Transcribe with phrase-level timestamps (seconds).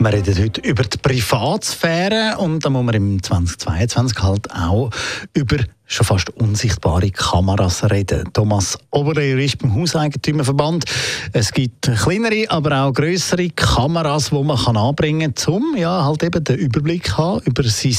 [0.00, 4.90] wir reden heute über die Privatsphäre und da muss man im 2022 halt auch
[5.34, 5.56] über
[5.86, 8.32] schon fast unsichtbare Kameras reden.
[8.32, 10.84] Thomas Oberlehrer ist beim Hauseigentümerverband.
[11.32, 16.22] Es gibt kleinere, aber auch größere Kameras, die man kann anbringen kann, um ja, halt
[16.22, 17.96] eben den Überblick zu haben über sein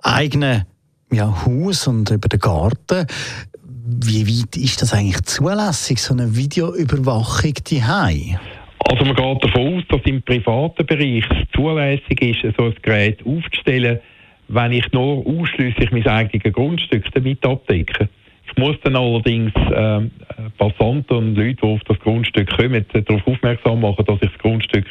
[0.00, 0.62] eigenes
[1.12, 3.06] ja, Haus und über den Garten.
[3.86, 7.84] Wie weit ist das eigentlich zulässig, so eine Videoüberwachung die
[8.80, 13.20] also man geht davon aus, dass im privaten Bereich es zulässig ist, so ein Gerät
[13.24, 13.98] aufzustellen,
[14.48, 18.08] wenn ich nur ausschließlich mein eigenes Grundstück damit abdecke.
[18.50, 20.00] Ich muss dann allerdings äh,
[20.56, 24.86] Passanten und Leute, die auf das Grundstück kommen, darauf aufmerksam machen, dass ich das Grundstück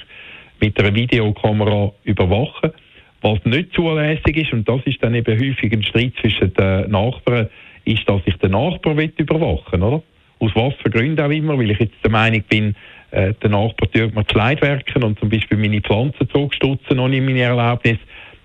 [0.60, 2.74] mit einer Videokamera überwache.
[3.22, 7.50] Was nicht zulässig ist, und das ist dann eben häufig ein Streit zwischen den Nachbarn,
[7.86, 10.04] ist, dass ich den Nachbarn überwachen will, oder?
[10.40, 12.76] Aus was für Gründen auch immer, weil ich jetzt der Meinung bin,
[13.12, 17.42] äh, der Nachbar tut mir zu Leitwerken und zum Beispiel meine Pflanzen zurückstutzen ohne meine
[17.42, 17.98] Erlaubnis,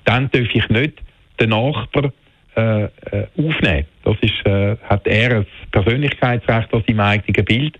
[0.05, 0.95] dann darf ich nicht
[1.41, 2.13] den Nachbar
[2.57, 2.89] äh, äh,
[3.37, 3.87] aufnehmen.
[4.05, 7.79] Das ist, äh, hat er ein Persönlichkeitsrecht an seinem eigenen Bild.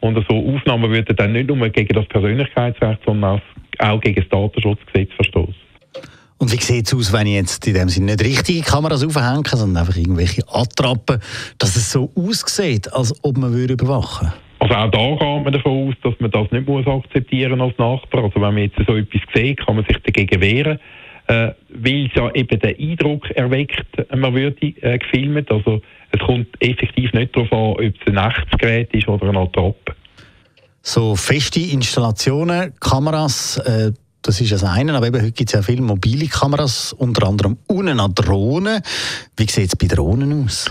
[0.00, 3.40] Und so Aufnahmen würden dann nicht nur gegen das Persönlichkeitsrecht, sondern
[3.78, 5.54] auch gegen das Datenschutzgesetz verstoßen.
[6.38, 9.42] Und wie sieht es aus, wenn ich jetzt in dem Sinne nicht richtige Kameras aufhänge,
[9.48, 11.20] sondern einfach irgendwelche Attrappen,
[11.58, 14.51] dass es so aussieht, als ob man überwachen würde?
[14.62, 18.22] Also auch da geht man davon aus, dass man das nicht muss akzeptieren als Nachbar.
[18.22, 20.78] Also wenn man jetzt so etwas sieht, kann man sich dagegen wehren,
[21.26, 25.50] äh, weil es ja eben den Eindruck erweckt, man würde äh, gefilmt.
[25.50, 29.40] Also es kommt effektiv nicht darauf an, ob es ein echtes Gerät ist oder eine
[29.40, 29.96] Attrappe.
[30.80, 33.90] So feste Installationen, Kameras, äh,
[34.22, 37.58] das ist das eine, aber eben heute gibt es ja viele mobile Kameras, unter anderem
[37.66, 38.80] unten an Drohnen.
[39.36, 40.70] Wie sieht es bei Drohnen aus?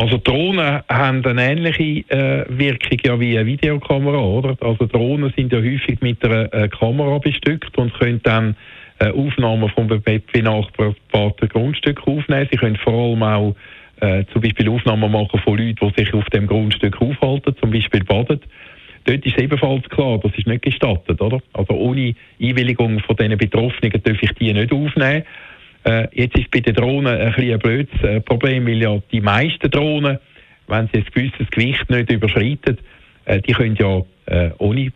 [0.00, 4.56] Also Drohnen haben eine ähnliche äh, Wirkung ja wie eine Videokamera, oder?
[4.62, 8.56] Also Drohnen sind ja häufig mit einer äh, Kamera bestückt und können dann
[8.98, 12.48] äh, Aufnahmen vom benachbarten Grundstück aufnehmen.
[12.50, 13.54] Sie können vor allem auch
[14.00, 18.02] äh, zum Beispiel Aufnahmen machen von Leuten, die sich auf dem Grundstück aufhalten, zum Beispiel
[18.02, 18.40] baden.
[19.04, 21.40] Dort ist ebenfalls klar, das ist nicht gestattet, oder?
[21.52, 25.24] Also ohne Einwilligung von diesen Betroffenen darf ich die nicht aufnehmen.
[25.84, 29.70] Äh, jetzt ist bei den Drohnen ein, ein blödes äh, Problem, weil ja die meisten
[29.70, 30.18] Drohnen,
[30.68, 32.78] wenn sie ein gewisses Gewicht nicht überschreiten,
[33.24, 34.92] äh, die können ja äh, ohne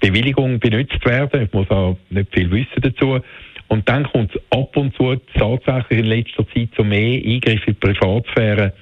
[0.00, 1.42] Bewilligung benutzt werden.
[1.42, 3.20] Ich muss auch nicht viel wissen dazu.
[3.68, 7.74] Und dann kommt es ab und zu tatsächlich in letzter Zeit zu mehr Eingriff in
[7.74, 8.74] die Privatsphäre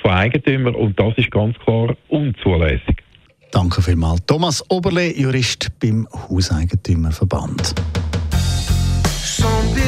[0.00, 3.02] von Eigentümern und das ist ganz klar unzulässig.
[3.50, 4.24] Danke vielmals.
[4.26, 7.74] Thomas Oberle, Jurist beim Hauseigentümerverband.